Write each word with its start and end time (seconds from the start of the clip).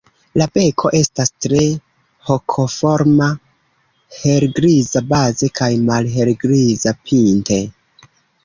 La 0.41 0.45
beko 0.53 0.91
estas 0.99 1.29
tre 1.45 1.59
hokoforma, 2.29 3.27
helgriza 4.23 5.05
baze 5.13 5.51
kaj 5.61 5.71
malhelgriza 5.91 6.99
pinte. 7.11 7.63